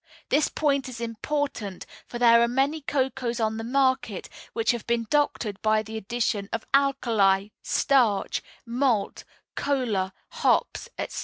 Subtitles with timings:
[0.29, 5.05] This point is important, for there are many cocoas on the market which have been
[5.11, 11.19] doctored by the addition of alkali, starch, malt, kola, hops, etc."